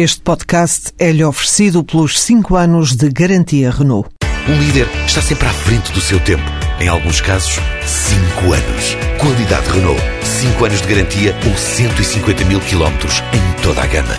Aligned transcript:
Este 0.00 0.20
podcast 0.20 0.92
é-lhe 0.96 1.24
oferecido 1.24 1.82
pelos 1.82 2.20
5 2.20 2.54
anos 2.54 2.94
de 2.94 3.08
garantia 3.08 3.68
Renault. 3.68 4.08
Um 4.48 4.56
líder 4.62 4.86
está 5.04 5.20
sempre 5.20 5.48
à 5.48 5.52
frente 5.52 5.90
do 5.90 6.00
seu 6.00 6.22
tempo. 6.22 6.44
Em 6.80 6.86
alguns 6.86 7.20
casos, 7.20 7.54
5 7.84 8.52
anos. 8.52 8.94
Qualidade 9.20 9.68
Renault. 9.68 10.00
5 10.22 10.64
anos 10.64 10.82
de 10.82 10.86
garantia 10.86 11.34
ou 11.44 11.56
150 11.56 12.44
mil 12.44 12.60
quilómetros 12.60 13.14
em 13.34 13.60
toda 13.60 13.82
a 13.82 13.86
gama. 13.88 14.14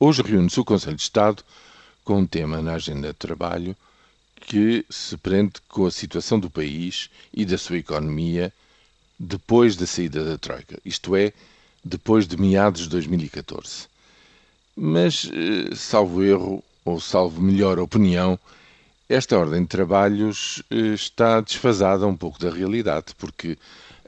Hoje 0.00 0.22
reúne-se 0.22 0.58
o 0.58 0.64
Conselho 0.64 0.96
de 0.96 1.02
Estado 1.02 1.42
com 2.02 2.20
um 2.20 2.26
tema 2.26 2.62
na 2.62 2.76
agenda 2.76 3.08
de 3.08 3.14
trabalho 3.18 3.76
que 4.40 4.86
se 4.88 5.18
prende 5.18 5.52
com 5.68 5.84
a 5.84 5.90
situação 5.90 6.40
do 6.40 6.48
país 6.48 7.10
e 7.30 7.44
da 7.44 7.58
sua 7.58 7.76
economia 7.76 8.50
depois 9.18 9.76
da 9.76 9.86
saída 9.86 10.24
da 10.24 10.38
Troika, 10.38 10.78
isto 10.82 11.14
é, 11.14 11.34
depois 11.84 12.26
de 12.26 12.36
meados 12.36 12.82
de 12.82 12.88
2014. 12.88 13.86
Mas, 14.76 15.30
eh, 15.32 15.74
salvo 15.74 16.22
erro, 16.22 16.64
ou 16.84 17.00
salvo 17.00 17.40
melhor 17.40 17.78
opinião, 17.78 18.38
esta 19.08 19.38
ordem 19.38 19.62
de 19.62 19.68
trabalhos 19.68 20.62
eh, 20.70 20.94
está 20.94 21.40
desfasada 21.40 22.06
um 22.06 22.16
pouco 22.16 22.38
da 22.38 22.50
realidade, 22.50 23.14
porque 23.18 23.58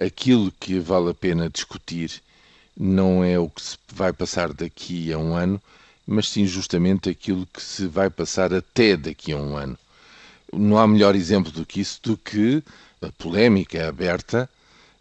aquilo 0.00 0.50
que 0.59 0.78
vale 0.78 1.10
a 1.10 1.14
pena 1.14 1.50
discutir 1.50 2.23
não 2.77 3.23
é 3.23 3.38
o 3.38 3.48
que 3.48 3.62
se 3.62 3.78
vai 3.92 4.12
passar 4.12 4.52
daqui 4.52 5.12
a 5.12 5.19
um 5.19 5.34
ano, 5.34 5.61
mas 6.06 6.28
sim 6.28 6.47
justamente 6.47 7.08
aquilo 7.08 7.47
que 7.47 7.62
se 7.62 7.86
vai 7.86 8.11
passar 8.11 8.52
até 8.55 8.97
daqui 8.97 9.33
a 9.33 9.36
um 9.36 9.56
ano. 9.56 9.78
Não 10.52 10.78
há 10.78 10.86
melhor 10.86 11.14
exemplo 11.14 11.50
do 11.50 11.66
que 11.66 11.80
isso 11.80 12.00
do 12.02 12.16
que 12.16 12.62
a 13.02 13.11
polémica 13.12 13.88
aberta 13.88 14.48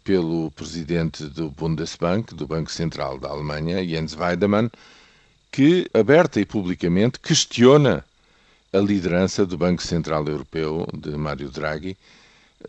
pelo 0.06 0.52
presidente 0.52 1.24
do 1.24 1.50
Bundesbank, 1.50 2.32
do 2.32 2.46
Banco 2.46 2.70
Central 2.70 3.18
da 3.18 3.28
Alemanha, 3.28 3.84
Jens 3.84 4.14
Weidemann, 4.14 4.70
que 5.50 5.90
aberta 5.92 6.40
e 6.40 6.44
publicamente 6.46 7.18
questiona 7.18 8.04
a 8.72 8.78
liderança 8.78 9.44
do 9.44 9.58
Banco 9.58 9.82
Central 9.82 10.24
Europeu 10.28 10.86
de 10.94 11.10
Mário 11.16 11.50
Draghi, 11.50 11.96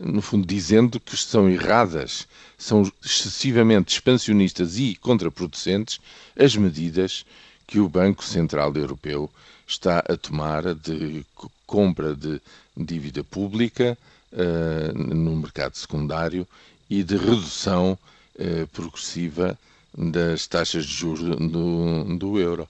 no 0.00 0.20
fundo 0.20 0.44
dizendo 0.44 0.98
que 0.98 1.16
são 1.16 1.48
erradas, 1.48 2.26
são 2.58 2.82
excessivamente 3.04 3.94
expansionistas 3.94 4.76
e 4.76 4.96
contraproducentes 4.96 6.00
as 6.36 6.56
medidas 6.56 7.24
que 7.68 7.78
o 7.78 7.88
Banco 7.88 8.24
Central 8.24 8.74
Europeu 8.74 9.30
está 9.64 10.00
a 10.00 10.16
tomar 10.16 10.74
de 10.74 11.24
compra 11.64 12.16
de 12.16 12.40
dívida 12.76 13.22
pública 13.22 13.96
uh, 14.32 14.92
no 15.14 15.36
mercado 15.36 15.76
secundário 15.76 16.44
e 16.88 17.02
de 17.02 17.16
redução 17.16 17.98
eh, 18.38 18.66
progressiva 18.72 19.58
das 19.96 20.46
taxas 20.46 20.86
de 20.86 20.94
juros 20.94 21.36
do, 21.36 22.16
do 22.16 22.38
euro. 22.38 22.68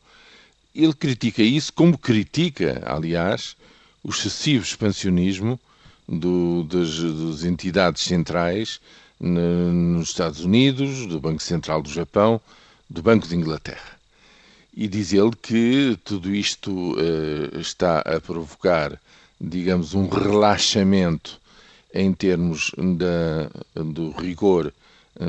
Ele 0.75 0.95
critica 0.95 1.43
isso, 1.43 1.73
como 1.73 1.99
critica, 1.99 2.83
aliás, 2.87 3.57
o 4.03 4.11
excessivo 4.11 4.65
expansionismo 4.65 5.59
do, 6.09 6.65
das, 6.65 6.99
das, 6.99 7.45
entidades 7.45 8.03
centrais 8.03 8.81
nos 9.21 10.11
Estados 10.11 10.45
Unidos, 10.45 11.07
do 11.07 11.21
Banco 11.21 11.43
Central 11.43 11.83
do 11.83 11.91
Japão, 11.91 12.41
do 12.89 13.03
Banco 13.03 13.27
de 13.27 13.35
Inglaterra. 13.35 13.99
E 14.75 14.87
diz 14.87 15.13
ele 15.13 15.33
que 15.43 15.99
tudo 16.05 16.33
isto 16.33 16.95
eh, 16.99 17.59
está 17.59 17.99
a 17.99 18.21
provocar, 18.21 18.99
digamos, 19.41 19.93
um 19.93 20.09
relaxamento 20.09 21.41
em 21.93 22.13
termos 22.13 22.73
da, 22.97 23.51
do 23.83 24.11
rigor 24.11 24.73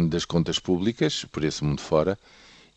das 0.09 0.25
contas 0.25 0.59
públicas, 0.59 1.25
por 1.31 1.43
esse 1.43 1.63
mundo 1.63 1.81
fora, 1.81 2.17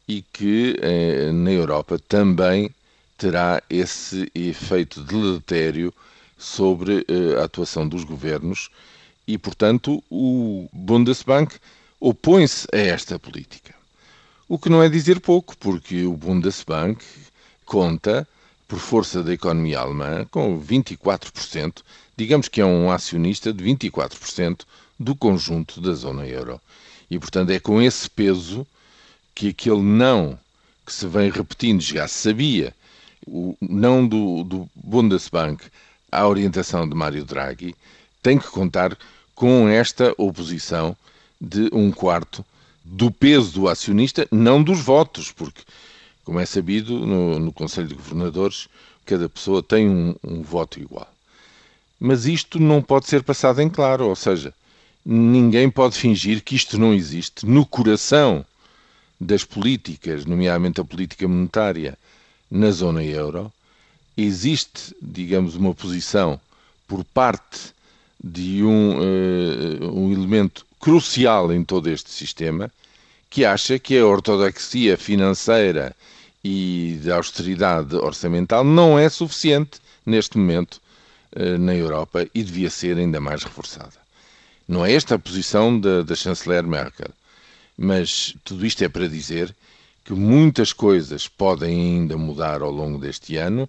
e 0.09 0.23
que 0.33 0.77
eh, 0.81 1.31
na 1.33 1.51
Europa 1.51 1.99
também 1.99 2.71
terá 3.17 3.63
esse 3.71 4.31
efeito 4.35 5.01
deletério 5.03 5.93
sobre 6.39 7.05
eh, 7.07 7.41
a 7.41 7.45
atuação 7.45 7.87
dos 7.87 8.03
governos 8.03 8.69
e, 9.27 9.39
portanto, 9.39 10.03
o 10.11 10.69
Bundesbank 10.73 11.55
opõe-se 12.01 12.67
a 12.73 12.79
esta 12.79 13.19
política. 13.19 13.75
O 14.49 14.59
que 14.59 14.69
não 14.69 14.83
é 14.83 14.89
dizer 14.89 15.21
pouco, 15.21 15.57
porque 15.57 16.05
o 16.05 16.15
Bundesbank 16.15 17.03
conta, 17.65 18.27
por 18.73 18.79
força 18.79 19.23
da 19.23 19.35
economia 19.35 19.81
alemã, 19.81 20.27
com 20.31 20.59
24% 20.59 21.83
digamos 22.17 22.49
que 22.49 22.59
é 22.59 22.65
um 22.65 22.91
acionista 22.91 23.53
de 23.53 23.63
24% 23.63 24.63
do 24.99 25.15
conjunto 25.15 25.79
da 25.79 25.93
zona 25.93 26.27
euro. 26.27 26.59
E, 27.11 27.19
portanto, 27.19 27.51
é 27.51 27.61
com 27.61 27.83
esse 27.83 28.09
peso 28.09 28.67
que 29.35 29.49
aquele 29.51 29.83
não 29.83 30.39
que 30.87 30.93
se 30.93 31.07
vem 31.07 31.31
repetindo, 31.31 31.83
já 31.83 32.09
se 32.09 32.31
sabia, 32.31 32.75
o 33.27 33.55
não 33.61 34.09
do, 34.09 34.43
do 34.43 34.71
Bundesbank 34.75 35.63
à 36.11 36.27
orientação 36.27 36.89
de 36.89 36.95
Mário 36.95 37.27
Draghi, 37.27 37.75
tem 38.23 38.39
que 38.39 38.49
contar 38.49 38.97
com 39.35 39.69
esta 39.69 40.15
oposição 40.17 40.97
de 41.39 41.69
um 41.75 41.93
quarto 41.93 42.43
do 42.83 43.11
peso 43.11 43.53
do 43.53 43.69
acionista, 43.69 44.27
não 44.33 44.63
dos 44.63 44.81
votos, 44.81 45.31
porque, 45.31 45.61
como 46.25 46.41
é 46.41 46.47
sabido, 46.47 47.07
no, 47.07 47.39
no 47.39 47.53
Conselho 47.53 47.89
de 47.89 47.95
Governadores, 47.95 48.69
cada 49.05 49.29
pessoa 49.29 49.63
tem 49.63 49.89
um, 49.89 50.15
um 50.23 50.43
voto 50.43 50.81
igual. 50.81 51.13
Mas 51.99 52.27
isto 52.27 52.59
não 52.59 52.83
pode 52.83 53.07
ser 53.07 53.23
passado 53.23 53.61
em 53.61 53.69
claro, 53.69 54.09
ou 54.09 54.17
seja, 54.17 54.53
ninguém 55.05 55.71
pode 55.71 55.97
fingir 55.97 56.43
que 56.43 56.55
isto 56.55 56.79
não 56.79 56.93
existe. 56.93 57.47
No 57.47 57.67
coração 57.67 58.45
das 59.21 59.45
políticas, 59.45 60.25
nomeadamente 60.25 60.81
a 60.81 60.85
política 60.85 61.27
monetária 61.29 61.97
na 62.51 62.71
zona 62.71 63.03
euro, 63.03 63.53
existe, 64.17 64.95
digamos, 65.01 65.55
uma 65.55 65.75
posição 65.75 66.41
por 66.87 67.05
parte 67.05 67.73
de 68.23 68.63
um, 68.63 68.99
uh, 68.99 69.99
um 69.99 70.13
elemento 70.13 70.67
crucial 70.79 71.53
em 71.53 71.65
todo 71.65 71.89
este 71.89 72.11
sistema 72.11 72.71
que 73.33 73.47
acha 73.47 73.79
que 73.79 73.97
a 73.99 74.07
ortodoxia 74.07 74.95
financeira 74.99 75.97
e 76.45 76.99
de 77.03 77.11
austeridade 77.11 77.97
orçamental 77.97 78.63
não 78.63 78.99
é 78.99 79.09
suficiente 79.09 79.81
neste 80.05 80.37
momento 80.37 80.83
eh, 81.35 81.57
na 81.57 81.75
Europa 81.75 82.29
e 82.35 82.43
devia 82.43 82.69
ser 82.69 82.99
ainda 82.99 83.19
mais 83.23 83.43
reforçada. 83.43 83.95
Não 84.69 84.85
é 84.85 84.93
esta 84.93 85.15
a 85.15 85.19
posição 85.19 85.81
da, 85.81 86.03
da 86.03 86.15
chanceler 86.15 86.63
Merkel, 86.63 87.09
mas 87.79 88.37
tudo 88.45 88.67
isto 88.67 88.85
é 88.85 88.89
para 88.91 89.09
dizer 89.09 89.57
que 90.05 90.13
muitas 90.13 90.75
coisas 90.75 91.27
podem 91.27 91.81
ainda 91.81 92.19
mudar 92.19 92.61
ao 92.61 92.71
longo 92.71 92.99
deste 92.99 93.39
ano, 93.39 93.67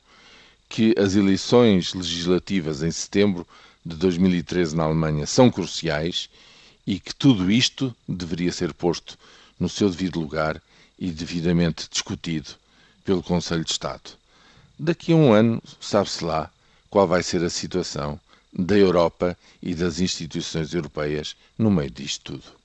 que 0.68 0.94
as 0.98 1.16
eleições 1.16 1.94
legislativas 1.94 2.84
em 2.84 2.92
setembro 2.92 3.48
de 3.86 3.96
2013 3.96 4.76
na 4.76 4.84
Alemanha 4.84 5.26
são 5.26 5.50
cruciais 5.50 6.30
e 6.86 7.00
que 7.00 7.14
tudo 7.16 7.52
isto 7.52 7.96
deveria 8.08 8.52
ser 8.52 8.74
posto 8.74 9.18
no 9.60 9.70
seu 9.70 9.90
devido 9.90 10.20
lugar 10.20 10.62
e 11.00 11.12
devidamente 11.12 11.88
discutido 11.90 12.52
pelo 13.04 13.24
Conselho 13.24 13.64
de 13.64 13.72
Estado. 13.72 14.12
Daqui 14.78 15.14
a 15.14 15.16
um 15.16 15.32
ano, 15.34 15.62
sabe-se 15.80 16.24
lá, 16.24 16.52
qual 16.90 17.08
vai 17.08 17.24
ser 17.24 17.44
a 17.44 17.50
situação 17.50 18.20
da 18.52 18.76
Europa 18.78 19.38
e 19.62 19.74
das 19.74 20.00
instituições 20.00 20.74
europeias 20.74 21.36
no 21.58 21.72
meio 21.72 21.90
disto 21.90 22.34
tudo. 22.34 22.63